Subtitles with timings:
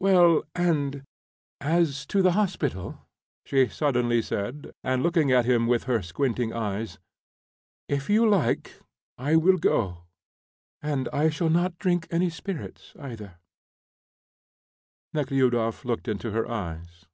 [0.00, 1.04] "Well, and
[1.60, 3.06] as to the hospital?"
[3.44, 6.98] she suddenly said, and looking at him with her squinting eyes.
[7.88, 8.80] "If you like,
[9.18, 9.98] I will go,
[10.82, 13.38] and I shall not drink any spirits, either."
[15.14, 17.04] Nekhludoff looked into her eyes.